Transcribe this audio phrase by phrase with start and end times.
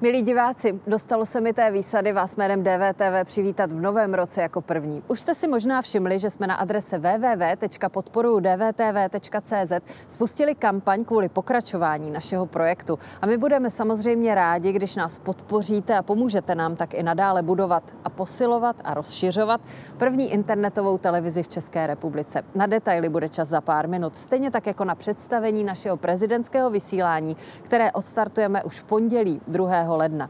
[0.00, 4.60] Milí diváci, dostalo se mi té výsady vás jménem DVTV přivítat v novém roce jako
[4.60, 5.02] první.
[5.08, 9.72] Už jste si možná všimli, že jsme na adrese www.podporujudvtv.cz
[10.08, 12.98] spustili kampaň kvůli pokračování našeho projektu.
[13.22, 17.82] A my budeme samozřejmě rádi, když nás podpoříte a pomůžete nám tak i nadále budovat
[18.04, 19.60] a posilovat a rozšiřovat
[19.96, 22.42] první internetovou televizi v České republice.
[22.54, 27.36] Na detaily bude čas za pár minut, stejně tak jako na představení našeho prezidentského vysílání,
[27.62, 30.28] které odstartujeme už v pondělí 2 ledna.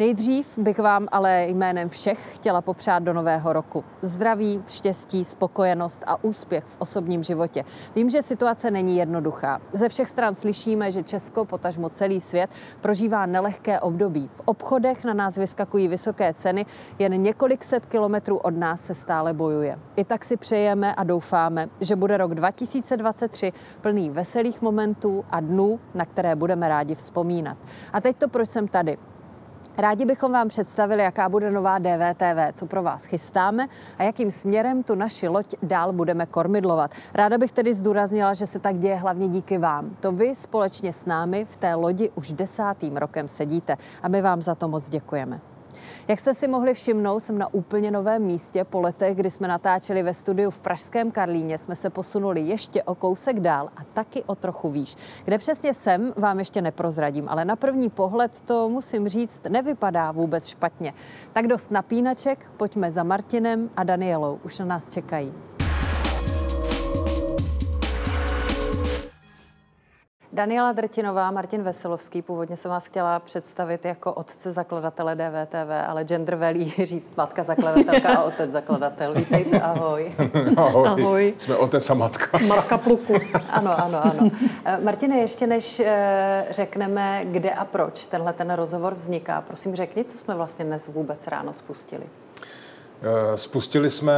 [0.00, 3.84] Nejdřív bych vám ale jménem všech chtěla popřát do nového roku.
[4.02, 7.64] Zdraví, štěstí, spokojenost a úspěch v osobním životě.
[7.94, 9.60] Vím, že situace není jednoduchá.
[9.72, 12.50] Ze všech stran slyšíme, že Česko, potažmo celý svět,
[12.80, 14.30] prožívá nelehké období.
[14.34, 16.66] V obchodech na nás vyskakují vysoké ceny,
[16.98, 19.78] jen několik set kilometrů od nás se stále bojuje.
[19.96, 25.80] I tak si přejeme a doufáme, že bude rok 2023 plný veselých momentů a dnů,
[25.94, 27.58] na které budeme rádi vzpomínat.
[27.92, 28.98] A teď to, proč jsem tady.
[29.78, 33.68] Rádi bychom vám představili, jaká bude nová DVTV, co pro vás chystáme
[33.98, 36.90] a jakým směrem tu naši loď dál budeme kormidlovat.
[37.14, 39.90] Ráda bych tedy zdůraznila, že se tak děje hlavně díky vám.
[40.00, 44.42] To vy společně s námi v té lodi už desátým rokem sedíte a my vám
[44.42, 45.40] za to moc děkujeme.
[46.08, 48.64] Jak jste si mohli všimnout, jsem na úplně novém místě.
[48.64, 52.94] Po letech, kdy jsme natáčeli ve studiu v Pražském Karlíně, jsme se posunuli ještě o
[52.94, 54.96] kousek dál a taky o trochu výš.
[55.24, 60.48] Kde přesně jsem, vám ještě neprozradím, ale na první pohled to musím říct, nevypadá vůbec
[60.48, 60.94] špatně.
[61.32, 64.38] Tak dost napínaček, pojďme za Martinem a Danielou.
[64.44, 65.49] Už na nás čekají.
[70.32, 72.22] Daniela Drtinová, Martin Veselovský.
[72.22, 78.08] Původně jsem vás chtěla představit jako otce zakladatele DVTV, ale gender velí říct matka zakladatelka
[78.08, 79.14] a otec zakladatel.
[79.14, 80.12] Vítejte, ahoj.
[80.56, 80.88] ahoj.
[80.88, 81.34] ahoj.
[81.38, 82.38] Jsme otec a matka.
[82.46, 83.14] Matka pluku.
[83.50, 84.30] ano, ano, ano.
[84.64, 90.04] Eh, Martine, ještě než eh, řekneme, kde a proč tenhle ten rozhovor vzniká, prosím řekni,
[90.04, 92.04] co jsme vlastně dnes vůbec ráno spustili.
[93.02, 94.14] Eh, spustili jsme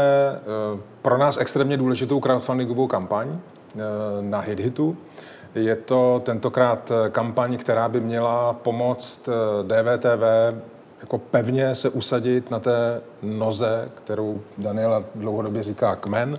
[1.02, 3.38] pro nás extrémně důležitou crowdfundingovou kampaň
[4.20, 4.96] na HitHitu.
[5.54, 9.28] Je to tentokrát eh, kampaň, která by měla pomoct
[9.62, 10.60] DVTV eh,
[11.00, 16.38] jako pevně se usadit na té noze, kterou Daniela dlouhodobě říká kmen.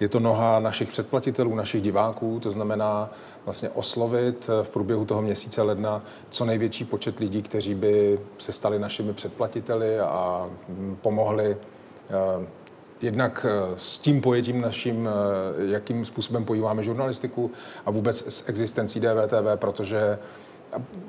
[0.00, 3.10] Je to noha našich předplatitelů, našich diváků, to znamená
[3.44, 8.52] vlastně oslovit eh, v průběhu toho měsíce ledna co největší počet lidí, kteří by se
[8.52, 11.56] stali našimi předplatiteli a hm, pomohli
[13.00, 17.50] jednak eh, s tím pojetím naším, eh, jakým způsobem pojímáme žurnalistiku
[17.86, 20.18] a vůbec s existencí DVTV, protože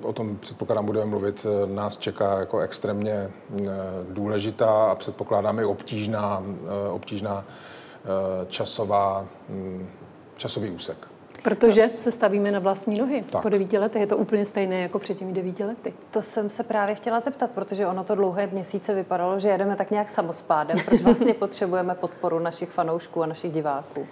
[0.02, 3.31] o tom předpokládám budeme mluvit, eh, nás čeká jako extrémně
[4.09, 6.44] důležitá a předpokládáme i obtížná,
[6.92, 7.46] obtížná
[8.47, 9.90] časová, hm,
[10.38, 11.08] časový úsek.
[11.47, 13.24] Protože se stavíme na vlastní nohy.
[13.30, 13.41] Tak.
[13.41, 15.94] Po devíti letech je to úplně stejné jako před těmi devíti lety.
[16.12, 19.91] To jsem se právě chtěla zeptat, protože ono to dlouhé měsíce vypadalo, že jedeme tak
[19.91, 20.78] nějak samospádem.
[20.85, 24.08] Proč vlastně potřebujeme podporu našich fanoušků a našich diváků?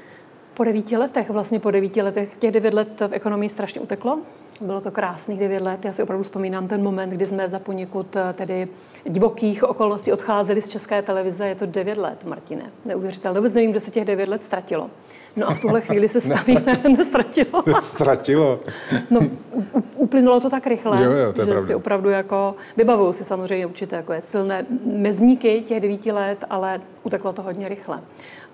[0.53, 4.19] Po devíti letech, vlastně po devíti letech, těch devět let v ekonomii strašně uteklo.
[4.61, 5.85] Bylo to krásných devět let.
[5.85, 8.67] Já si opravdu vzpomínám ten moment, kdy jsme za poněkud eh, tedy
[9.03, 11.47] divokých okolností odcházeli z české televize.
[11.47, 12.71] Je to devět let, Martine.
[12.85, 13.39] Neuvěřitelné.
[13.39, 14.89] Vůbec nevím, kde se těch devět let ztratilo.
[15.35, 17.63] No a v tuhle chvíli se stavíme, nestratilo.
[17.65, 18.59] Nestratilo.
[19.09, 19.19] no,
[19.95, 21.67] uplynulo to tak rychle, jo, jo, to je že pravda.
[21.67, 26.81] si opravdu jako, vybavuju si samozřejmě určitě jako je silné mezníky těch devíti let, ale
[27.03, 28.01] uteklo to hodně rychle.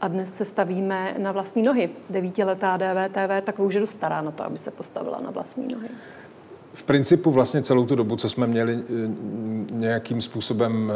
[0.01, 1.89] A dnes se stavíme na vlastní nohy.
[2.09, 5.87] Devítiletá DVTV tak už je dost stará na to, aby se postavila na vlastní nohy.
[6.73, 8.91] V principu vlastně celou tu dobu, co jsme měli eh,
[9.71, 10.91] nějakým způsobem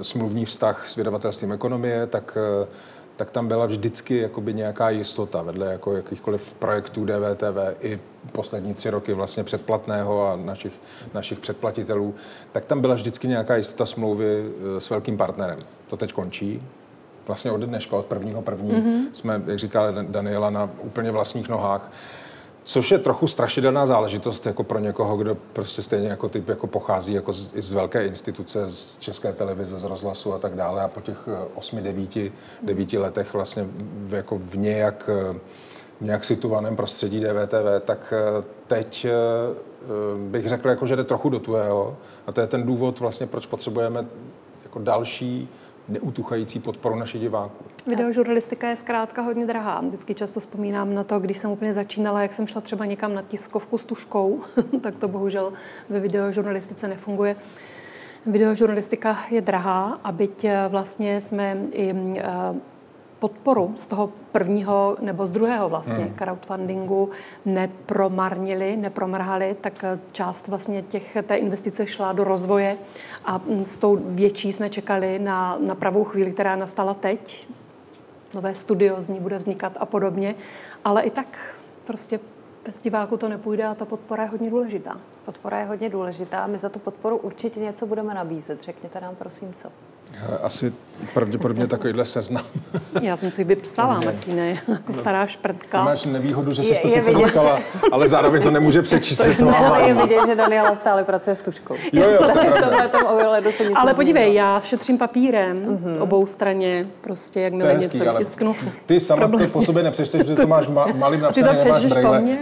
[0.00, 2.66] eh, smluvní vztah s vydavatelstvím ekonomie, tak eh,
[3.16, 8.00] tak tam byla vždycky jakoby nějaká jistota vedle jako jakýchkoliv projektů DVTV i
[8.32, 10.72] poslední tři roky vlastně předplatného a našich,
[11.14, 12.14] našich předplatitelů,
[12.52, 14.26] tak tam byla vždycky nějaká jistota smlouvy
[14.76, 15.58] eh, s velkým partnerem.
[15.86, 16.62] To teď končí.
[17.26, 19.06] Vlastně od dneška, od prvního první, mm-hmm.
[19.12, 21.90] jsme, jak říkala Daniela, na úplně vlastních nohách.
[22.66, 27.12] Což je trochu strašidelná záležitost jako pro někoho, kdo prostě stejně jako typ jako pochází
[27.12, 31.00] jako z, z velké instituce, z české televize, z rozhlasu a tak dále a po
[31.00, 32.32] těch eh, osmi, devíti,
[32.62, 33.66] devíti letech vlastně
[34.06, 35.38] v, jako v nějak, eh,
[36.00, 39.06] nějak situovaném prostředí DVTV, tak eh, teď
[40.16, 41.96] bych řekl, jako, že jde trochu do tuého
[42.26, 44.06] a to je ten důvod vlastně, proč potřebujeme
[44.62, 45.48] jako další
[45.88, 47.64] neutuchající podporu našich diváků.
[47.86, 49.80] Videožurnalistika je zkrátka hodně drahá.
[49.80, 53.22] Vždycky často vzpomínám na to, když jsem úplně začínala, jak jsem šla třeba někam na
[53.22, 54.40] tiskovku s tuškou,
[54.80, 55.52] tak to bohužel
[55.88, 57.36] ve videožurnalistice nefunguje.
[58.26, 62.24] Videožurnalistika je drahá a byť eh, vlastně jsme i eh,
[63.18, 66.14] podporu z toho prvního nebo z druhého vlastně hmm.
[66.14, 67.10] crowdfundingu
[67.44, 72.76] nepromarnili, nepromrhali, tak část vlastně těch, té investice šla do rozvoje
[73.24, 77.48] a s tou větší jsme čekali na, na pravou chvíli, která nastala teď.
[78.34, 80.34] Nové studio z ní bude vznikat a podobně,
[80.84, 82.20] ale i tak prostě
[82.66, 85.00] bez diváku to nepůjde a ta podpora je hodně důležitá.
[85.24, 88.62] Podpora je hodně důležitá a my za tu podporu určitě něco budeme nabízet.
[88.62, 89.68] Řekněte nám prosím co.
[90.42, 90.72] Asi
[91.14, 92.44] pravděpodobně takovýhle seznam.
[93.02, 95.84] Já jsem si vypsala, Martine, jako stará šprtka.
[95.84, 97.58] Máš nevýhodu, že jsi je, to sice vidět, napsala,
[97.92, 99.20] ale zároveň to nemůže přečíst.
[99.38, 101.74] To ne, ale je vidět, že Daniela stále pracuje s tuškou.
[101.92, 106.02] Jo, jo, to v tomhle tom ohledu se nic Ale podívej, já šetřím papírem mm-hmm.
[106.02, 108.56] obou straně, prostě jak mi něco tisknu.
[108.86, 111.84] Ty sama to po sobě nepřečteš, protože to máš ma- malým napsané, nemáš.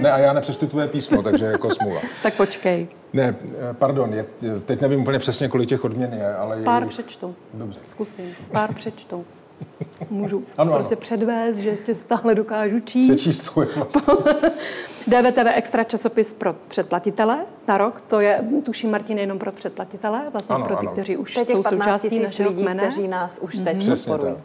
[0.00, 2.00] Ne, a já nepřečtu tvoje písmo, takže jako smůla.
[2.22, 2.88] tak počkej.
[3.14, 3.36] Ne,
[3.72, 4.26] pardon, je,
[4.64, 6.62] teď nevím úplně přesně, kolik těch odměn je, ale...
[6.62, 6.88] Pár je...
[6.88, 7.34] přečtu.
[7.54, 7.80] Dobře.
[7.84, 8.34] Zkusím.
[8.52, 9.24] Pár přečtu.
[10.10, 11.00] Můžu ano, prostě ano.
[11.00, 13.10] předvést, že ještě stále dokážu číst.
[13.10, 13.66] Přečíst svůj
[15.06, 17.38] DVTV extra časopis pro předplatitele
[17.68, 20.92] na rok, to je, tuším, Martin, jenom pro předplatitele, vlastně ano, pro ty, ano.
[20.92, 22.82] kteří už jsou součástí našeho lidí, kmene.
[22.82, 24.06] kteří nás už teď mm-hmm.
[24.06, 24.36] podporují.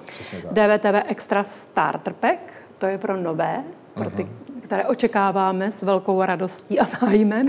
[0.51, 2.39] DVTV extra starter pack,
[2.77, 3.63] to je pro nové,
[3.93, 7.47] pro ty, mm-hmm které očekáváme s velkou radostí a zájmem.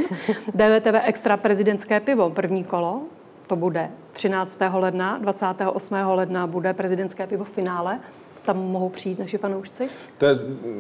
[0.55, 3.01] DVTV Extra prezidentské pivo, první kolo,
[3.47, 4.59] to bude 13.
[4.73, 5.95] ledna, 28.
[5.95, 8.01] ledna bude prezidentské pivo v finále.
[8.43, 9.89] Tam mohou přijít naši fanoušci?
[10.19, 10.37] To je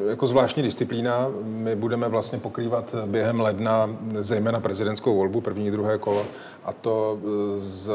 [0.09, 1.29] jako zvláštní disciplína.
[1.43, 6.27] My budeme vlastně pokrývat během ledna zejména prezidentskou volbu, první, druhé kolo.
[6.65, 7.19] A to
[7.57, 7.91] z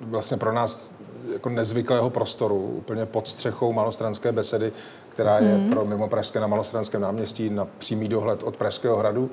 [0.00, 0.94] vlastně pro nás
[1.32, 4.72] jako nezvyklého prostoru, úplně pod střechou malostranské besedy,
[5.16, 5.70] která je hmm.
[5.70, 9.30] pro mimo Pražské na Malostranském náměstí na přímý dohled od Pražského hradu.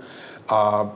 [0.49, 0.89] A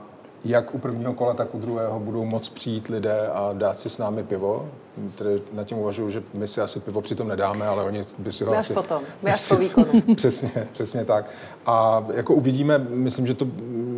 [0.44, 3.98] jak u prvního kola, tak u druhého budou moc přijít lidé a dát si s
[3.98, 4.68] námi pivo.
[5.18, 8.44] Tedy na tím uvažuji, že my si asi pivo přitom nedáme, ale oni by si
[8.44, 8.74] ho až asi...
[8.74, 9.02] potom,
[9.32, 9.86] až po výkonu.
[10.16, 11.30] přesně, přesně tak.
[11.66, 13.46] A jako uvidíme, myslím, že to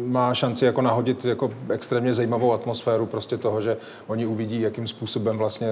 [0.07, 3.77] má šanci jako nahodit jako extrémně zajímavou atmosféru prostě toho, že
[4.07, 5.69] oni uvidí, jakým způsobem vlastně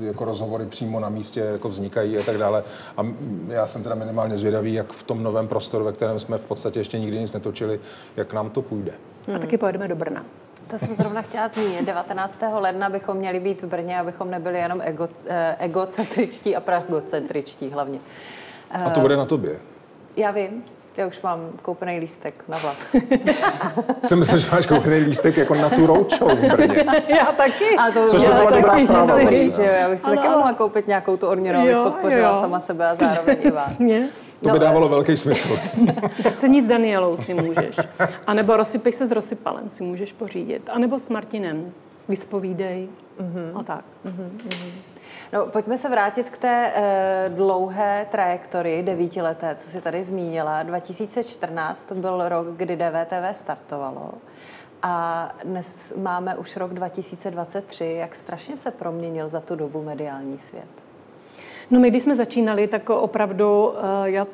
[0.00, 2.64] jako rozhovory přímo na místě jako vznikají a tak dále.
[2.96, 3.06] A
[3.48, 6.80] já jsem teda minimálně zvědavý, jak v tom novém prostoru, ve kterém jsme v podstatě
[6.80, 7.80] ještě nikdy nic netočili,
[8.16, 8.92] jak nám to půjde.
[9.34, 10.24] A taky pojedeme do Brna.
[10.70, 11.84] To jsem zrovna chtěla zmínit.
[11.84, 12.38] 19.
[12.52, 17.98] ledna bychom měli být v Brně, abychom nebyli jenom ego, eh, egocentričtí a pragocentričtí hlavně.
[18.70, 19.58] A to bude na tobě.
[20.16, 20.64] Já vím.
[20.96, 22.76] Já už mám koupený lístek na vlak.
[24.04, 26.84] Jsem myslel, že máš koupený lístek jako na tu roučou v Brně.
[27.08, 27.76] Já taky.
[27.78, 29.18] A to Což by byla dobrá zpráva.
[29.32, 30.36] Že jo, já bych si ano, taky ano.
[30.36, 32.40] mohla koupit nějakou tu odměnu, abych podpořila jo.
[32.40, 33.78] sama sebe a zároveň i vás.
[34.42, 35.58] To by no, dávalo velký smysl.
[36.22, 37.76] tak cenit s Danielou si můžeš.
[38.26, 40.62] A nebo rozsypej se s rozsypalem si můžeš pořídit.
[40.72, 41.72] A nebo s Martinem.
[42.08, 42.88] Vyspovídej
[43.20, 43.60] mm-hmm.
[43.60, 43.84] a tak.
[44.06, 44.30] Mm-hmm.
[45.32, 50.62] No, pojďme se vrátit k té e, dlouhé trajektorii devítileté, co si tady zmínila.
[50.62, 54.12] 2014 to byl rok, kdy DVTV startovalo.
[54.82, 57.84] A dnes máme už rok 2023.
[57.98, 60.91] Jak strašně se proměnil za tu dobu mediální svět?
[61.72, 64.26] No my, když jsme začínali, tak opravdu eh, já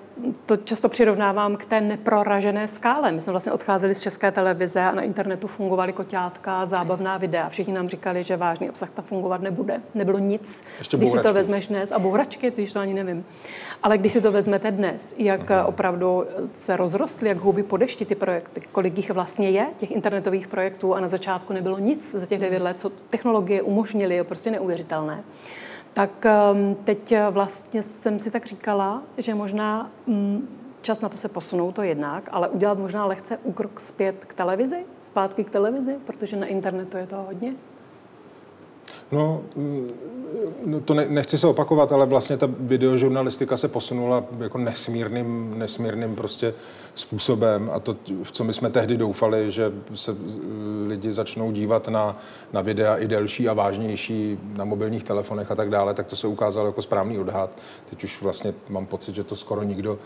[0.46, 3.12] to často přirovnávám k té neproražené skále.
[3.12, 7.48] My jsme vlastně odcházeli z české televize a na internetu fungovaly koťátka, zábavná videa.
[7.48, 9.80] Všichni nám říkali, že vážný obsah tam fungovat nebude.
[9.94, 10.64] Nebylo nic.
[10.78, 13.24] Ještě když si to vezmeš dnes, a bouračky, když to ani nevím.
[13.82, 15.66] Ale když si to vezmete dnes, jak uh-huh.
[15.66, 16.24] opravdu
[16.56, 20.94] se rozrostly, jak houby po dešti ty projekty, kolik jich vlastně je, těch internetových projektů
[20.94, 25.24] a na začátku nebylo nic za těch devět let, co technologie umožnily, je prostě neuvěřitelné
[25.98, 30.48] tak ehm, teď vlastně jsem si tak říkala, že možná mm,
[30.82, 34.86] čas na to se posunout, to jednak, ale udělat možná lehce úkrok zpět k televizi,
[34.98, 37.54] zpátky k televizi, protože na internetu je to hodně.
[39.12, 39.90] No, mm,
[40.66, 46.16] no to ne, nechci se opakovat, ale vlastně ta videožurnalistika se posunula jako nesmírným, nesmírným
[46.16, 46.54] prostě
[46.94, 50.16] způsobem a to, v co my jsme tehdy doufali, že se
[50.86, 52.16] lidi začnou dívat na,
[52.52, 56.26] na videa i delší a vážnější na mobilních telefonech a tak dále, tak to se
[56.26, 57.58] ukázalo jako správný odhad.
[57.90, 59.98] Teď už vlastně mám pocit, že to skoro nikdo uh,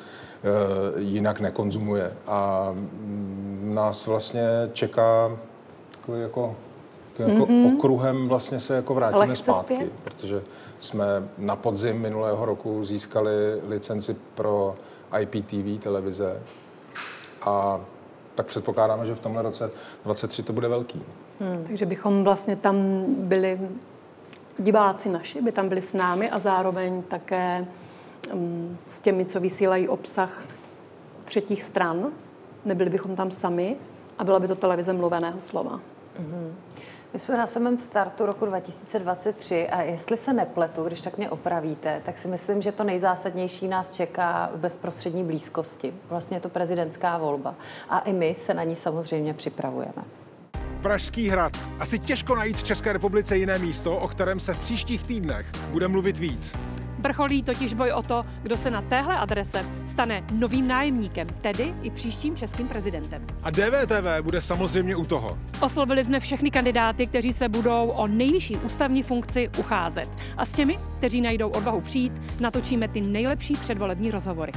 [0.97, 4.43] jinak nekonzumuje a mm, nás vlastně
[4.73, 5.39] čeká
[5.91, 6.57] takový jako
[7.19, 7.75] jako mm-hmm.
[7.75, 9.93] okruhem vlastně se jako vrátíme Lehce zpátky, zpět?
[10.05, 10.43] protože
[10.79, 11.05] jsme
[11.39, 14.75] na podzim minulého roku získali licenci pro
[15.21, 16.43] IPTV televize
[17.43, 17.81] a
[18.35, 19.71] tak předpokládáme, že v tomhle roce
[20.05, 21.03] 23 to bude velký.
[21.41, 21.65] Hmm.
[21.67, 23.61] Takže bychom vlastně tam byli
[24.59, 27.67] diváci naši, by tam byli s námi a zároveň také
[28.33, 30.43] um, s těmi, co vysílají obsah
[31.25, 32.13] třetích stran.
[32.65, 33.77] Nebyli bychom tam sami
[34.19, 35.81] a byla by to televize mluveného slova.
[36.21, 36.53] Mm-hmm.
[37.13, 42.03] My jsme na samém startu roku 2023 a jestli se nepletu, když tak mě opravíte,
[42.05, 45.95] tak si myslím, že to nejzásadnější nás čeká v bezprostřední blízkosti.
[46.09, 47.55] Vlastně je to prezidentská volba
[47.89, 50.05] a i my se na ní samozřejmě připravujeme.
[50.83, 51.53] Pražský hrad.
[51.79, 55.89] Asi těžko najít v České republice jiné místo, o kterém se v příštích týdnech bude
[55.89, 56.57] mluvit víc.
[57.03, 61.91] Vrcholí totiž boj o to, kdo se na téhle adrese stane novým nájemníkem, tedy i
[61.91, 63.27] příštím českým prezidentem.
[63.43, 65.39] A DVTV bude samozřejmě u toho.
[65.61, 70.09] Oslovili jsme všechny kandidáty, kteří se budou o nejvyšší ústavní funkci ucházet.
[70.37, 74.53] A s těmi, kteří najdou odvahu přijít, natočíme ty nejlepší předvolební rozhovory.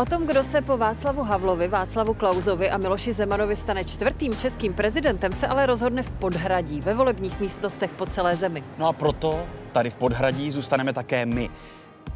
[0.00, 4.72] O tom, kdo se po Václavu Havlovi, Václavu Klauzovi a Miloši Zemanovi stane čtvrtým českým
[4.72, 8.64] prezidentem, se ale rozhodne v Podhradí, ve volebních místnostech po celé zemi.
[8.78, 11.50] No a proto tady v Podhradí zůstaneme také my.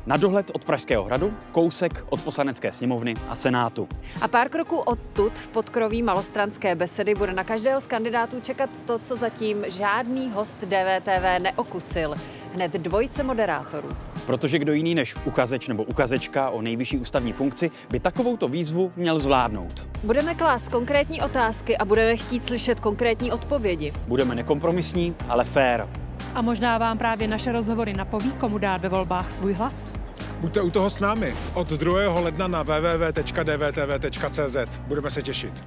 [0.06, 3.88] Na dohled od Pražského hradu, kousek od poslanecké sněmovny a senátu.
[4.20, 8.98] A pár kroků odtud v podkroví malostranské besedy bude na každého z kandidátů čekat to,
[8.98, 12.14] co zatím žádný host DVTV neokusil.
[12.54, 13.88] Hned dvojice moderátorů.
[14.26, 19.18] Protože kdo jiný než uchazeč nebo ukazečka o nejvyšší ústavní funkci by takovouto výzvu měl
[19.18, 19.88] zvládnout.
[20.02, 23.92] Budeme klást konkrétní otázky a budeme chtít slyšet konkrétní odpovědi.
[24.06, 26.03] Budeme nekompromisní, ale fair.
[26.34, 29.92] A možná vám právě naše rozhovory napoví, komu dát ve volbách svůj hlas.
[30.40, 32.20] Buďte u toho s námi od 2.
[32.20, 34.56] ledna na www.dvtv.cz.
[34.78, 35.64] Budeme se těšit.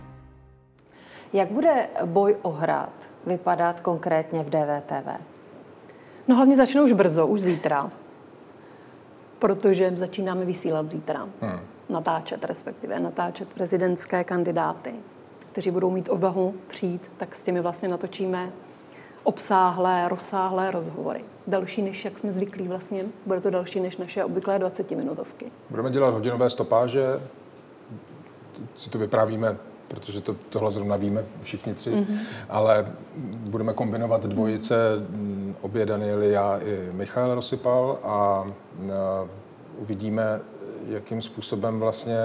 [1.34, 5.22] Jak bude boj o hrad vypadat konkrétně v DVTV?
[6.28, 7.92] No hlavně začne už brzo, už zítra.
[9.40, 11.28] Protože začínáme vysílat zítra.
[11.42, 11.60] Hmm.
[11.90, 14.94] Natáčet respektive, natáčet prezidentské kandidáty,
[15.52, 18.52] kteří budou mít odvahu přijít, tak s těmi vlastně natočíme
[19.24, 21.26] obsáhlé, rozsáhlé rozhovory.
[21.48, 25.46] Další než, jak jsme zvyklí vlastně, bude to další než naše obvyklé 20-minutovky.
[25.70, 27.04] Budeme dělat hodinové stopáže,
[28.76, 29.58] si to vyprávíme,
[29.88, 32.18] protože to, tohle zrovna víme všichni tři, mm-hmm.
[32.50, 32.88] ale
[33.26, 34.76] budeme kombinovat dvojice,
[35.62, 38.48] obě Daniely, já i Michal Rosypal a, a
[39.78, 40.40] uvidíme,
[40.88, 42.18] jakým způsobem vlastně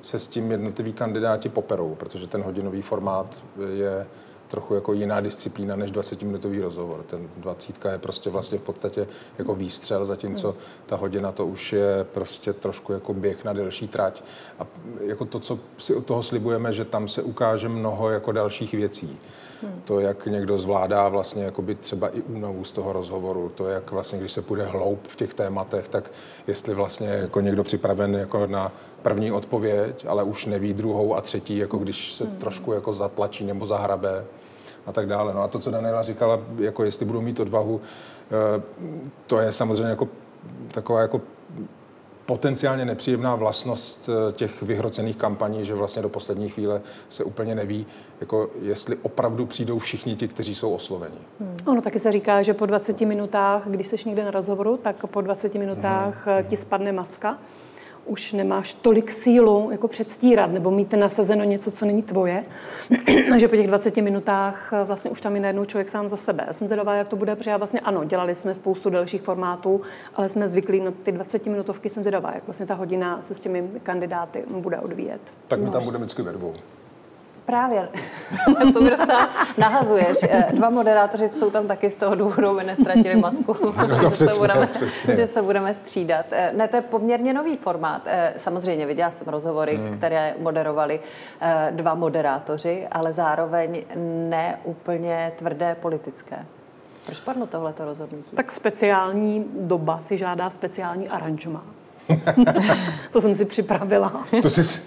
[0.00, 3.42] se s tím jednotliví kandidáti poperou, protože ten hodinový formát
[3.72, 4.06] je
[4.48, 7.02] trochu jako jiná disciplína než 20-minutový rozhovor.
[7.02, 9.06] Ten 20 je prostě vlastně v podstatě
[9.38, 10.54] jako výstřel, zatímco
[10.86, 14.24] ta hodina to už je prostě trošku jako běh na delší trať.
[14.58, 14.66] A
[15.00, 19.20] jako to, co si od toho slibujeme, že tam se ukáže mnoho jako dalších věcí.
[19.62, 19.82] Hmm.
[19.84, 24.18] To, jak někdo zvládá vlastně jakoby třeba i únavu z toho rozhovoru, to, jak vlastně,
[24.18, 26.10] když se půjde hloub v těch tématech, tak
[26.46, 31.58] jestli vlastně jako někdo připraven jako na první odpověď, ale už neví druhou a třetí,
[31.58, 32.36] jako když se hmm.
[32.36, 34.24] trošku jako zatlačí nebo zahrabe
[34.86, 35.34] a tak dále.
[35.34, 38.62] No a to, co Daniela říkala, jako jestli budou mít odvahu, eh,
[39.26, 40.08] to je samozřejmě jako
[40.72, 41.20] taková jako
[42.26, 47.86] potenciálně nepříjemná vlastnost eh, těch vyhrocených kampaní, že vlastně do poslední chvíle se úplně neví,
[48.20, 51.18] jako jestli opravdu přijdou všichni ti, kteří jsou osloveni.
[51.40, 51.56] Hmm.
[51.66, 55.20] Ono taky se říká, že po 20 minutách, když jsi někde na rozhovoru, tak po
[55.20, 56.44] 20 minutách hmm.
[56.44, 57.38] ti spadne maska
[58.08, 62.44] už nemáš tolik sílu jako předstírat nebo mít nasazeno něco, co není tvoje.
[63.34, 66.16] A že po těch 20 minutách eh, vlastně už tam je najednou člověk sám za
[66.16, 66.44] sebe.
[66.46, 69.80] Já jsem zvědavá, jak to bude, protože já vlastně ano, dělali jsme spoustu dalších formátů,
[70.14, 73.40] ale jsme zvyklí na ty 20 minutovky, jsem zvědavá, jak vlastně ta hodina se s
[73.40, 75.20] těmi kandidáty bude odvíjet.
[75.48, 75.72] Tak my no.
[75.72, 76.54] tam budeme vždycky ve dvou.
[77.48, 77.88] Právě.
[78.72, 80.18] to mi docela nahazuješ.
[80.30, 83.56] Eh, dva moderátoři jsou tam taky z toho důvodu, aby nestratili masku.
[83.88, 85.14] No to že, přesně, se budeme, přesně.
[85.14, 86.26] že se budeme střídat.
[86.30, 88.02] Eh, ne, to je poměrně nový formát.
[88.06, 89.96] Eh, samozřejmě viděla jsem rozhovory, hmm.
[89.96, 91.00] které moderovali
[91.70, 93.82] dva moderátoři, ale zároveň
[94.28, 96.46] ne úplně tvrdé politické.
[97.06, 98.36] Proč padlo tohleto rozhodnutí?
[98.36, 101.62] Tak speciální doba si žádá speciální aranžma.
[103.12, 104.24] to jsem si připravila.
[104.42, 104.80] To jsi,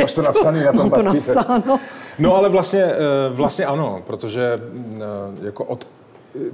[0.00, 1.80] máš to napsaný na tom to napsáno.
[2.20, 2.96] No ale vlastně, eh,
[3.30, 4.60] vlastně ano, protože
[4.94, 5.00] eh,
[5.42, 5.86] jako od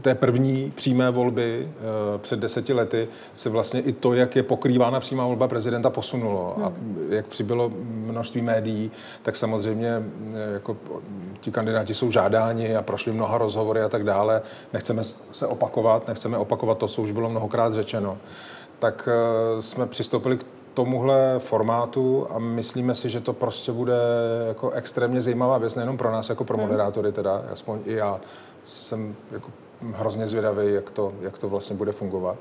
[0.01, 5.01] té první přímé volby eh, před deseti lety se vlastně i to, jak je pokrývána
[5.01, 6.55] přímá volba prezidenta, posunulo.
[6.57, 6.65] Hmm.
[6.65, 6.73] A
[7.09, 8.91] jak přibylo množství médií,
[9.23, 10.03] tak samozřejmě
[10.53, 10.77] jako
[11.41, 14.43] ti kandidáti jsou žádáni a prošli mnoha rozhovory a tak dále.
[14.73, 18.19] Nechceme se opakovat, nechceme opakovat to, co už bylo mnohokrát řečeno
[18.79, 19.09] tak
[19.61, 20.45] jsme přistoupili k
[20.77, 23.97] tomuhle formátu a myslíme si, že to prostě bude
[24.49, 26.67] jako extrémně zajímavá věc, nejenom pro nás, jako pro hmm.
[26.67, 28.21] moderátory teda, aspoň i já
[28.65, 29.51] jsem jako
[29.93, 32.37] hrozně zvědavý, jak to, jak to vlastně bude fungovat.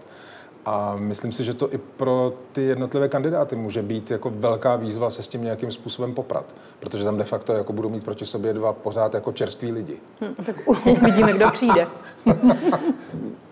[0.65, 5.09] A myslím si, že to i pro ty jednotlivé kandidáty může být jako velká výzva
[5.09, 8.53] se s tím nějakým způsobem poprat, protože tam de facto jako budou mít proti sobě
[8.53, 9.97] dva pořád jako čerství lidi.
[10.21, 10.55] Hmm, tak
[10.85, 11.87] uvidíme, kdo přijde.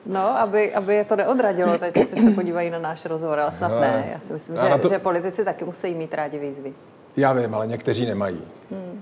[0.06, 3.82] No, aby, aby je to neodradilo, teď si se podívají na náš rozhovor, ale snad
[3.82, 4.10] ne.
[4.14, 4.88] Já si myslím, že, to...
[4.88, 6.74] že politici taky musí mít rádi výzvy.
[7.18, 8.42] Já vím, ale někteří nemají.
[8.72, 9.02] Hmm.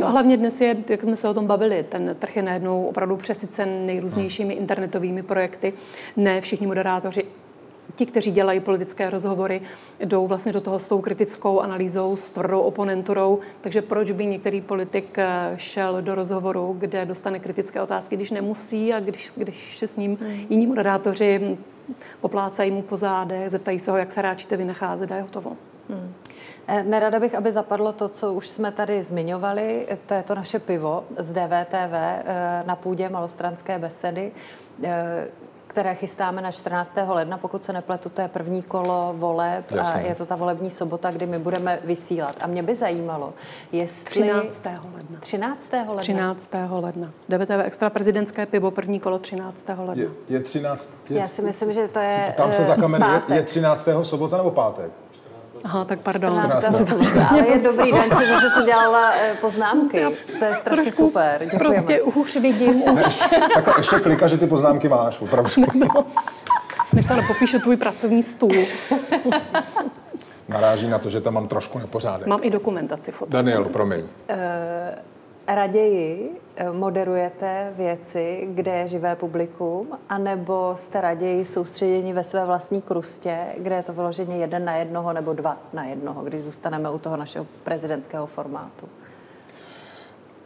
[0.00, 2.86] No a hlavně dnes je, jak jsme se o tom bavili, ten trh je najednou
[2.86, 5.72] opravdu přesycen nejrůznějšími internetovými projekty.
[6.16, 7.24] Ne všichni moderátoři
[7.96, 9.62] ti, kteří dělají politické rozhovory,
[10.00, 13.38] jdou vlastně do toho s tou kritickou analýzou, s tvrdou oponenturou.
[13.60, 18.92] Takže proč by některý politik eh, šel do rozhovoru, kde dostane kritické otázky, když nemusí
[18.92, 20.46] a když, když se s ním hmm.
[20.50, 21.58] jiní moderátoři
[22.20, 25.56] poplácají mu po zádech, zeptají se ho, jak se ráčíte vynacházet a je hotovo.
[25.90, 26.12] Hmm.
[26.68, 30.58] Eh, nerada bych, aby zapadlo to, co už jsme tady zmiňovali, to je to naše
[30.58, 34.32] pivo z DVTV eh, na půdě malostranské besedy
[35.76, 36.94] které chystáme na 14.
[37.06, 40.00] ledna, pokud se nepletu, to je první kolo voleb Jasně.
[40.00, 42.36] a je to ta volební sobota, kdy my budeme vysílat.
[42.40, 43.34] A mě by zajímalo,
[43.72, 44.22] jestli...
[44.22, 44.64] 13.
[44.94, 45.20] ledna.
[45.20, 45.72] 13.
[45.72, 45.94] ledna?
[45.96, 46.50] 13.
[46.70, 47.10] ledna.
[47.28, 49.66] DVTV extra prezidentské pivo, první kolo 13.
[49.68, 49.94] ledna.
[49.94, 50.94] Je, je 13...
[51.10, 53.88] Je, Já si myslím, že to je Tam se za kamery, je, je 13.
[54.02, 54.90] sobota nebo pátek?
[55.66, 56.50] Aha, tak pardon.
[56.58, 56.92] 14.
[57.30, 60.06] ale je dobrý, Danče, že jsi si dělala eh, poznámky.
[60.38, 61.40] To je strašně super.
[61.40, 61.64] Děkujeme.
[61.64, 63.18] Prostě už vidím, už.
[63.64, 65.50] tak ještě klika, že ty poznámky máš, opravdu.
[65.74, 66.06] No.
[66.92, 68.54] Nech to popíšu tvůj pracovní stůl.
[70.48, 72.26] Naráží na to, že tam mám trošku nepořádek.
[72.26, 73.32] Mám i dokumentaci foto.
[73.32, 74.00] Daniel, promiň.
[74.00, 74.06] Uh,
[75.46, 82.82] raději eh, moderujete věci, kde je živé publikum, anebo jste raději soustředěni ve své vlastní
[82.82, 86.98] krustě, kde je to vyloženě jeden na jednoho nebo dva na jednoho, když zůstaneme u
[86.98, 88.88] toho našeho prezidentského formátu?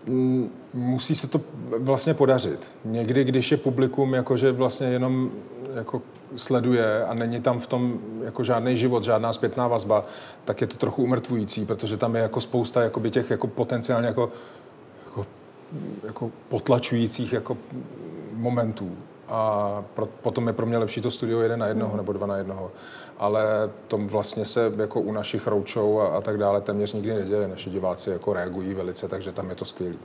[0.07, 1.40] Mm, musí se to
[1.78, 2.73] vlastně podařit.
[2.85, 5.30] Někdy, když je publikum jakože vlastně jenom
[5.75, 6.02] jako
[6.37, 10.04] sleduje a není tam v tom jako žádný život, žádná zpětná vazba,
[10.45, 14.33] tak je to trochu umrtvující, protože tam je jako spousta jakoby těch jako potenciálně jako
[16.06, 17.56] jako, potlačujících jako
[18.32, 18.96] momentů.
[19.28, 21.96] A pro, potom je pro mě lepší to studio jeden na jednoho mm.
[21.96, 22.72] nebo dva na jednoho.
[23.18, 23.44] Ale
[23.88, 27.48] to vlastně se jako u našich roučou a, a tak dále téměř nikdy neděje.
[27.48, 29.98] Naši diváci jako reagují velice, takže tam je to skvělý.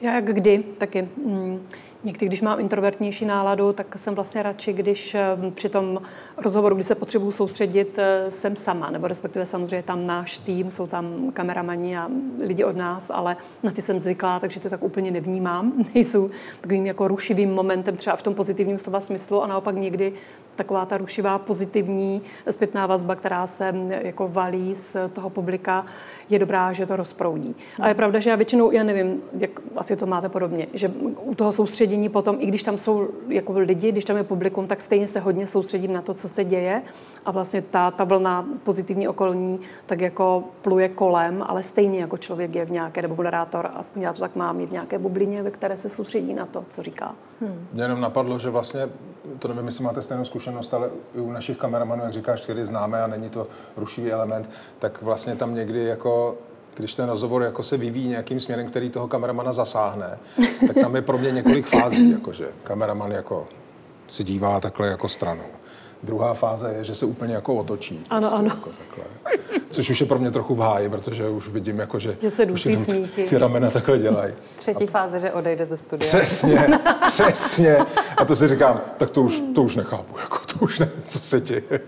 [0.00, 1.08] Já jak kdy taky.
[1.24, 1.66] Mm,
[2.04, 6.00] Někdy, když mám introvertnější náladu, tak jsem vlastně radši, když eh, při tom
[6.36, 10.86] rozhovoru, kdy se potřebuji soustředit, eh, jsem sama, nebo respektive samozřejmě tam náš tým, jsou
[10.86, 12.08] tam kameramani a
[12.44, 15.72] lidi od nás, ale na ty jsem zvyklá, takže to tak úplně nevnímám.
[15.94, 20.12] Nejsou takovým jako rušivým momentem třeba v tom pozitivním slova smyslu a naopak někdy
[20.56, 25.86] taková ta rušivá pozitivní zpětná vazba, která se jako valí z toho publika,
[26.30, 27.56] je dobrá, že to rozproudí.
[27.80, 30.88] A je pravda, že já většinou, já nevím, jak asi to máte podobně, že
[31.20, 34.80] u toho soustředění potom, i když tam jsou jako lidi, když tam je publikum, tak
[34.80, 36.82] stejně se hodně soustředím na to, co se děje
[37.24, 42.54] a vlastně ta, ta vlna pozitivní okolní tak jako pluje kolem, ale stejně jako člověk
[42.54, 45.50] je v nějaké, nebo moderátor, aspoň já to tak mám, je v nějaké bublině, ve
[45.50, 47.14] které se soustředí na to, co říká.
[47.40, 47.68] Hmm.
[47.72, 48.88] Mě jenom napadlo, že vlastně,
[49.38, 53.02] to nevím, jestli máte stejnou zkušenost, ale i u našich kameramanů, jak říkáš, který známe
[53.02, 56.36] a není to rušivý element, tak vlastně tam někdy jako
[56.76, 60.18] když ten rozhovor jako se vyvíjí nějakým směrem, který toho kameramana zasáhne,
[60.66, 63.46] tak tam je pro mě několik fází, jakože kameraman jako
[64.08, 65.50] si dívá takhle jako stranou.
[66.02, 68.04] Druhá fáze je, že se úplně jako otočí.
[68.10, 68.48] Ano, prostě ano.
[68.48, 69.04] Jako takhle.
[69.70, 72.46] Což už je pro mě trochu v háji, protože už vidím, jako, že, že se
[72.46, 73.24] dusí smíchy.
[73.24, 74.34] ty ramena takhle dělají.
[74.58, 74.90] Třetí a...
[74.90, 76.08] fáze, že odejde ze studia.
[76.08, 77.76] Přesně, přesně.
[78.16, 81.18] A to si říkám, tak to už, to už nechápu, jako, to už nevím, co
[81.18, 81.80] se děje.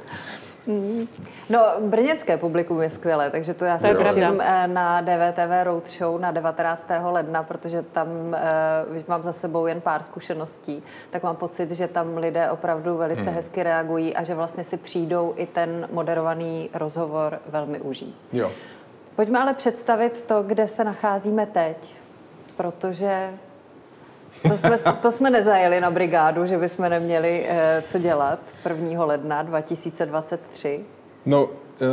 [1.51, 6.31] No, brněnské publikum je skvělé, takže to já se těším eh, na DVTV Roadshow na
[6.31, 6.87] 19.
[7.05, 8.35] ledna, protože tam uh,
[9.09, 13.35] mám za sebou jen pár zkušeností, tak mám pocit, že tam lidé opravdu velice hmm.
[13.35, 18.17] hezky reagují a že vlastně si přijdou i ten moderovaný rozhovor velmi užít.
[18.33, 18.51] Jo.
[19.17, 21.95] Pojďme ale představit to, kde se nacházíme teď,
[22.57, 23.31] protože
[24.43, 29.05] to jsme, to jsme nezajeli na brigádu, že bychom neměli eh, co dělat 1.
[29.05, 30.81] ledna 2023.
[31.27, 31.49] No,
[31.81, 31.87] eh,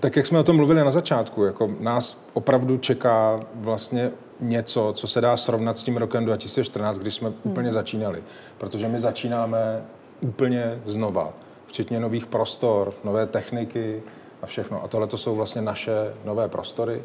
[0.00, 5.08] tak jak jsme o tom mluvili na začátku, jako nás opravdu čeká vlastně něco, co
[5.08, 7.38] se dá srovnat s tím rokem 2014, kdy jsme hmm.
[7.42, 8.22] úplně začínali.
[8.58, 9.82] Protože my začínáme
[10.20, 11.32] úplně znova,
[11.66, 14.02] včetně nových prostor, nové techniky
[14.42, 14.84] a všechno.
[14.84, 17.02] A tohle to jsou vlastně naše nové prostory.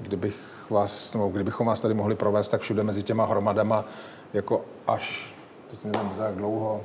[0.00, 3.84] Kdybych vás, nebo kdybychom vás tady mohli provést, tak všude mezi těma hromadama
[4.32, 5.34] jako až,
[5.70, 6.80] teď nevím, za jak dlouho,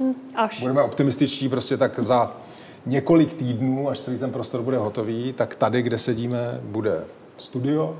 [0.00, 0.60] hmm, až.
[0.60, 2.32] budeme optimističtí, prostě tak za
[2.86, 7.04] několik týdnů, až celý ten prostor bude hotový, tak tady, kde sedíme, bude
[7.38, 7.98] studio,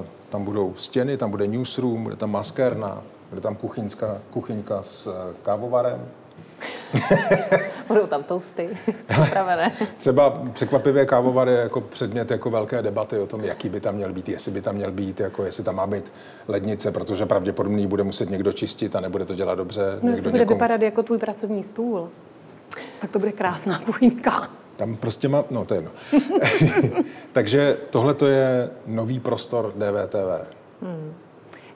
[0.00, 5.06] e, tam budou stěny, tam bude newsroom, bude tam maskérna, bude tam kuchyňská, kuchyňka s
[5.06, 6.08] eh, kávovarem,
[7.88, 8.68] Budou tam toasty
[9.08, 9.72] připravené.
[9.96, 14.12] Třeba překvapivě kávovar je jako předmět jako velké debaty o tom, jaký by tam měl
[14.12, 16.12] být, jestli by tam měl být, jako jestli tam má být
[16.48, 19.98] lednice, protože pravděpodobně bude muset někdo čistit a nebude to dělat dobře.
[20.02, 20.56] No, někdo bude někom...
[20.56, 22.08] vypadat jako tvůj pracovní stůl.
[23.00, 24.48] Tak to bude krásná kuchyňka.
[24.76, 25.90] Tam prostě má, no to je jedno.
[27.32, 30.46] Takže tohle to je nový prostor DVTV.
[30.82, 31.14] Hmm.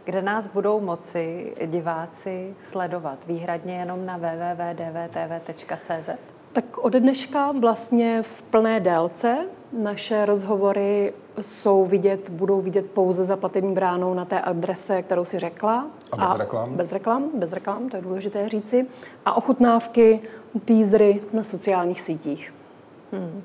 [0.05, 3.19] Kde nás budou moci diváci sledovat?
[3.27, 6.11] Výhradně jenom na www.dvtv.cz?
[6.53, 9.37] Tak ode dneška vlastně v plné délce
[9.73, 15.39] naše rozhovory jsou vidět, budou vidět pouze za platební bránou na té adrese, kterou si
[15.39, 15.87] řekla.
[16.13, 16.75] A bez a reklam?
[16.75, 18.87] Bez reklam, bez reklam, to je důležité říci.
[19.25, 20.21] A ochutnávky,
[20.65, 22.55] teasery na sociálních sítích.
[23.13, 23.43] Hmm.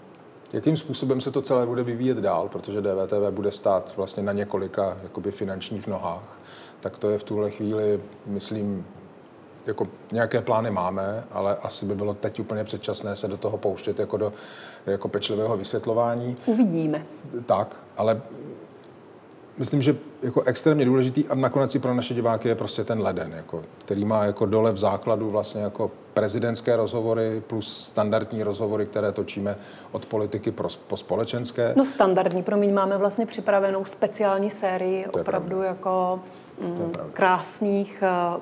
[0.53, 4.97] Jakým způsobem se to celé bude vyvíjet dál, protože DVTV bude stát vlastně na několika
[5.03, 6.38] jakoby, finančních nohách,
[6.79, 8.85] tak to je v tuhle chvíli, myslím,
[9.65, 13.99] jako nějaké plány máme, ale asi by bylo teď úplně předčasné se do toho pouštět
[13.99, 14.33] jako do
[14.85, 16.35] jako pečlivého vysvětlování.
[16.45, 17.05] Uvidíme.
[17.45, 18.21] Tak, ale
[19.57, 23.33] myslím, že jako extrémně důležitý a nakonec i pro naše diváky je prostě ten leden,
[23.35, 29.11] jako, který má jako dole v základu vlastně jako prezidentské rozhovory plus standardní rozhovory, které
[29.11, 29.55] točíme
[29.91, 31.73] od politiky pro, po společenské.
[31.77, 35.65] No standardní, promiň, máme vlastně připravenou speciální sérii opravdu pravda.
[35.65, 36.19] jako
[37.13, 38.03] krásných
[38.35, 38.41] uh,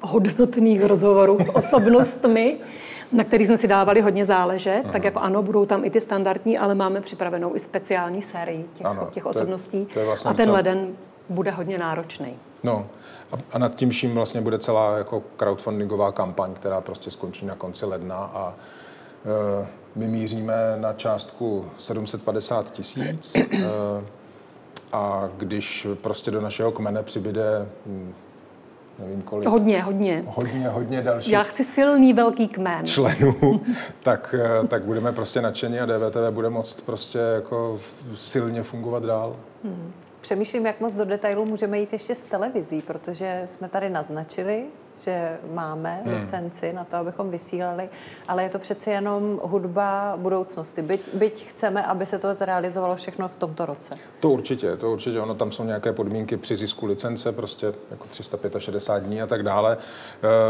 [0.00, 2.58] hodnotných rozhovorů s osobnostmi,
[3.12, 4.92] na kterých jsme si dávali hodně záležet, Aha.
[4.92, 8.86] tak jako ano, budou tam i ty standardní, ale máme připravenou i speciální sérii těch,
[8.86, 9.84] ano, těch osobností.
[9.84, 10.54] To je, to je vlastně a ten cel...
[10.54, 10.88] leden
[11.28, 12.36] bude hodně náročný.
[12.62, 12.86] No
[13.32, 17.54] a, a nad tím vším vlastně bude celá jako crowdfundingová kampaň, která prostě skončí na
[17.54, 18.54] konci ledna a
[19.62, 23.46] e, my míříme na částku 750 tisíc e,
[24.92, 28.14] a když prostě do našeho kmene přibyde hm,
[29.00, 29.46] nevím kolik.
[29.46, 30.24] Hodně, hodně.
[30.26, 31.32] Hodně, hodně dalších.
[31.32, 32.86] Já chci silný velký kmen.
[32.86, 33.60] Členů,
[34.02, 37.78] tak, eh, tak budeme prostě nadšení a DVTV bude moct prostě jako
[38.14, 39.36] silně fungovat dál.
[39.64, 39.92] Hmm.
[40.20, 44.64] Přemýšlím, jak moc do detailu můžeme jít ještě s televizí, protože jsme tady naznačili,
[44.98, 46.14] že máme hmm.
[46.14, 47.88] licenci na to, abychom vysílali,
[48.28, 50.82] ale je to přeci jenom hudba budoucnosti.
[50.82, 53.94] Byť, byť chceme, aby se to zrealizovalo všechno v tomto roce.
[54.20, 55.20] To určitě, to určitě.
[55.20, 59.76] Ono tam jsou nějaké podmínky při zisku licence, prostě jako 365 dní a tak dále.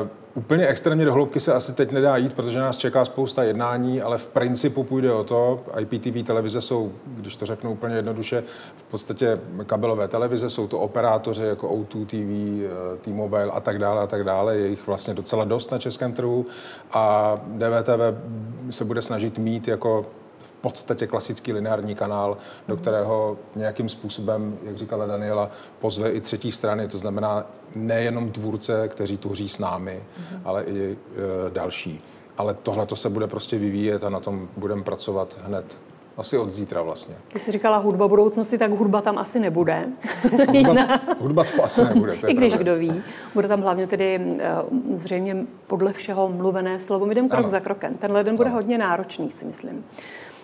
[0.02, 4.02] Uh, úplně extrémně do hloubky se asi teď nedá jít, protože nás čeká spousta jednání,
[4.02, 8.44] ale v principu půjde o to, IPTV televize jsou, když to řeknu úplně jednoduše,
[8.76, 14.02] v podstatě kabelové televize, jsou to operátoři jako O2 TV, eh, T-Mobile a tak dále
[14.02, 16.46] a tak dále, je jich vlastně docela dost na českém trhu
[16.92, 18.00] a DVTV
[18.70, 20.06] se bude snažit mít jako
[20.38, 22.36] v podstatě klasický lineární kanál,
[22.68, 28.88] do kterého nějakým způsobem, jak říkala Daniela, pozve i třetí strany, to znamená nejenom tvůrce,
[28.88, 30.40] kteří tvoří s námi, mm-hmm.
[30.44, 30.96] ale i e,
[31.50, 32.04] další.
[32.38, 35.64] Ale tohle to se bude prostě vyvíjet a na tom budeme pracovat hned
[36.20, 37.14] asi od zítra vlastně.
[37.32, 39.86] Ty jsi říkala hudba budoucnosti, tak hudba tam asi nebude.
[40.66, 42.16] hudba, hudba to asi nebude.
[42.16, 42.62] To I když pravda.
[42.62, 43.02] kdo ví.
[43.34, 47.06] Bude tam hlavně tedy uh, zřejmě podle všeho mluvené slovo.
[47.06, 47.48] My jdeme krok ano.
[47.48, 47.94] za krokem.
[47.94, 49.84] Ten leden bude hodně náročný, si myslím.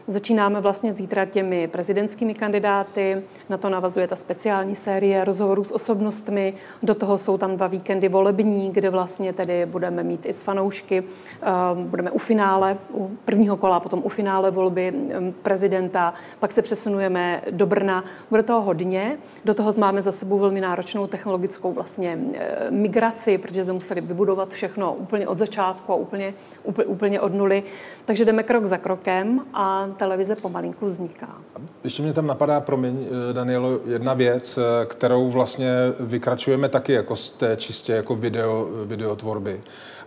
[0.09, 6.55] Začínáme vlastně zítra těmi prezidentskými kandidáty, na to navazuje ta speciální série rozhovorů s osobnostmi,
[6.83, 11.05] do toho jsou tam dva víkendy volební, kde vlastně tedy budeme mít i s fanoušky,
[11.43, 16.63] ehm, budeme u finále, u prvního kola, potom u finále volby ehm, prezidenta, pak se
[16.63, 22.13] přesunujeme do Brna, bude toho hodně, do toho máme za sebou velmi náročnou technologickou vlastně
[22.13, 27.35] ehm, migraci, protože jsme museli vybudovat všechno úplně od začátku a úplně, úplně, úplně od
[27.35, 27.63] nuly,
[28.05, 31.39] takže jdeme krok za krokem a televize pomalinku vzniká.
[31.85, 37.17] Ještě mě tam napadá, promiň, eh, Danielo, jedna věc, eh, kterou vlastně vykračujeme taky jako
[37.17, 39.61] z té čistě jako video, videotvorby.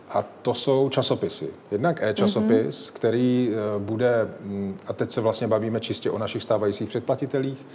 [0.10, 1.50] A to jsou časopisy.
[1.72, 2.94] Jednak e-časopis, mm-hmm.
[2.94, 7.66] který eh, bude, mm, a teď se vlastně bavíme čistě o našich stávajících předplatitelích,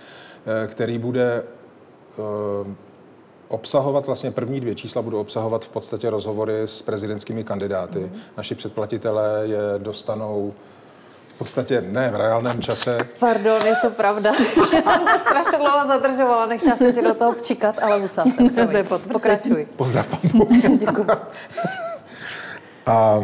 [0.67, 1.43] který bude
[3.49, 7.99] obsahovat, vlastně první dvě čísla budou obsahovat v podstatě rozhovory s prezidentskými kandidáty.
[7.99, 8.37] Mm-hmm.
[8.37, 10.55] Naši předplatitelé je dostanou
[11.35, 12.99] v podstatě ne v reálném čase.
[13.19, 14.33] Pardon, je to pravda.
[14.71, 18.51] jsem to strašně dlouho zadržovala, nechtěla jsem tě do toho přikat, ale musela jsem.
[19.13, 19.67] Pokračuj.
[19.77, 20.09] Pozdrav,
[20.79, 21.07] Děkuji.
[22.87, 23.21] A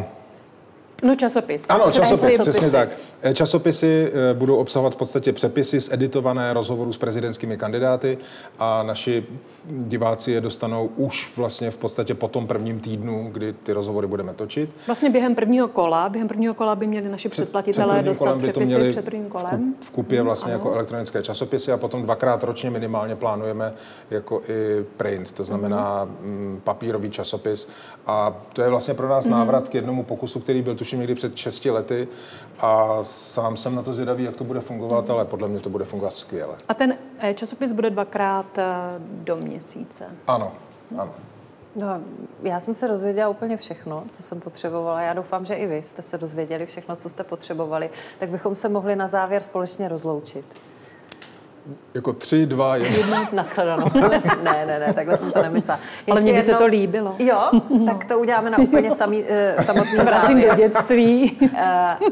[1.03, 1.65] No časopis.
[1.69, 2.89] Ano, časopis, přesně tak.
[3.23, 8.19] E, časopisy e, budou obsahovat v podstatě přepisy editované rozhovorů s prezidentskými kandidáty
[8.59, 9.25] a naši
[9.65, 14.35] diváci je dostanou už vlastně v podstatě po tom prvním týdnu, kdy ty rozhovory budeme
[14.35, 14.71] točit.
[14.87, 18.91] Vlastně během prvního kola, během prvního kola by měli naši předplatitelé dostat by to měli
[18.91, 19.75] před prvním kolem.
[19.81, 20.59] V kupě vlastně ano.
[20.59, 23.73] jako elektronické časopisy a potom dvakrát ročně minimálně plánujeme
[24.11, 26.61] jako i print, to znamená mm.
[26.65, 27.69] papírový časopis.
[28.07, 29.33] A to je vlastně pro nás mm.
[29.33, 32.09] návrat k jednomu pokusu, který byl tuším někdy před 6 lety
[32.59, 35.85] a sám jsem na to zvědavý, jak to bude fungovat, ale podle mě to bude
[35.85, 36.55] fungovat skvěle.
[36.68, 36.96] A ten
[37.35, 38.64] časopis bude dvakrát eh,
[38.98, 40.05] do měsíce?
[40.26, 40.53] Ano,
[40.98, 41.14] ano.
[41.76, 41.87] No,
[42.42, 45.03] já jsem se dozvěděla úplně všechno, co jsem potřebovala.
[45.03, 47.90] Já doufám, že i vy jste se dozvěděli všechno, co jste potřebovali.
[48.18, 50.44] Tak bychom se mohli na závěr společně rozloučit.
[51.94, 53.29] Jako tři, dva, jedna.
[53.33, 53.87] Naschledanou.
[54.42, 55.81] ne, ne, ne, takhle jsem to nemyslela.
[55.96, 57.14] Ještě Ale mně by se to líbilo.
[57.18, 57.51] Jo,
[57.87, 59.29] tak to uděláme na úplně samý, uh,
[59.64, 60.70] samotný Vrátím do závěr.
[60.70, 61.38] dětství.
[61.42, 61.51] Uh,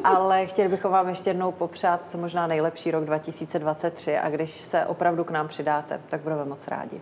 [0.04, 4.86] ale chtěli bychom vám ještě jednou popřát co možná nejlepší rok 2023 a když se
[4.86, 7.00] opravdu k nám přidáte, tak budeme moc rádi.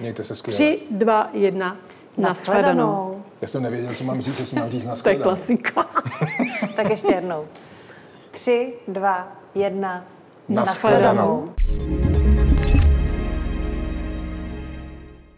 [0.00, 0.54] Mějte se skvěle.
[0.54, 1.76] Tři, dva, jedna.
[2.16, 3.22] Naschledanou.
[3.40, 5.86] Já jsem nevěděl, co mám říct, jestli mám říct na To je klasika.
[6.76, 7.44] Tak ještě jednou.
[8.30, 10.04] Tři, dva, jedna.
[10.48, 11.54] Nasfledanou.
[11.54, 12.23] Nasfledanou.